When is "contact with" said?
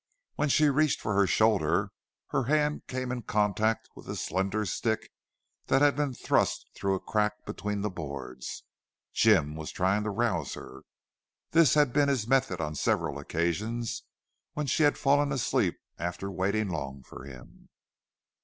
3.21-4.09